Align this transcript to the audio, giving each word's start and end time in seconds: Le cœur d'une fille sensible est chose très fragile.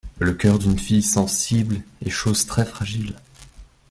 Le 0.17 0.33
cœur 0.33 0.57
d'une 0.57 0.79
fille 0.79 1.03
sensible 1.03 1.79
est 2.03 2.09
chose 2.09 2.47
très 2.47 2.65
fragile. 2.65 3.13